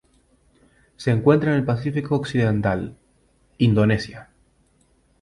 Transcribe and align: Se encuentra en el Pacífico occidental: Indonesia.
Se 0.95 1.11
encuentra 1.11 1.51
en 1.51 1.57
el 1.57 1.63
Pacífico 1.63 2.15
occidental: 2.15 2.97
Indonesia. 3.59 4.29